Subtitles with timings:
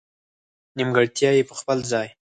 [0.77, 2.07] نېمګړتیا یې په خپل ځای.